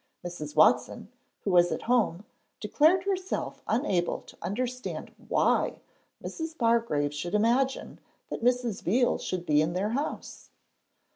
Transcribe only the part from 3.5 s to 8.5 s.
unable to understand why Mrs. Bargrave should imagine that